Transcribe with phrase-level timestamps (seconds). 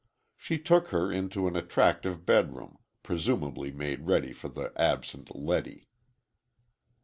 [0.35, 5.89] She took her into an attractive bedroom, presumably made ready for the absent Letty.